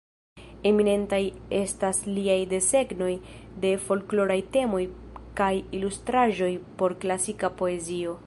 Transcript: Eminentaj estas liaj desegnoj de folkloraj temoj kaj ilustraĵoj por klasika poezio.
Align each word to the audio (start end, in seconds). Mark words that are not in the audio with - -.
Eminentaj 0.69 1.19
estas 1.57 1.99
liaj 2.15 2.37
desegnoj 2.53 3.11
de 3.65 3.73
folkloraj 3.83 4.39
temoj 4.57 4.81
kaj 5.41 5.53
ilustraĵoj 5.81 6.51
por 6.81 6.97
klasika 7.05 7.55
poezio. 7.63 8.17